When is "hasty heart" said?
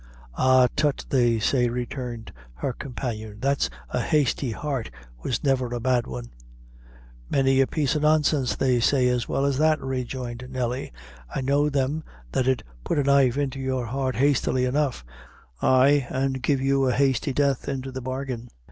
4.01-4.89